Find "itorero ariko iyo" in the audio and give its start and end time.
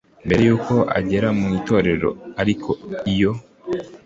1.59-3.31